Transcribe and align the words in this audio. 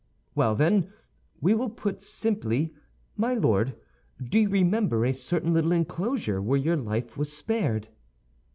"Well, 0.33 0.55
then, 0.55 0.91
we 1.41 1.53
will 1.53 1.69
put 1.69 2.01
simply, 2.01 2.73
_My 3.19 3.39
Lord, 3.39 3.75
do 4.19 4.39
you 4.39 4.49
remember 4.49 5.05
a 5.05 5.13
certain 5.13 5.53
little 5.53 5.71
enclosure 5.73 6.41
where 6.41 6.57
your 6.57 6.75
life 6.75 7.17
was 7.19 7.31
spared? 7.31 7.87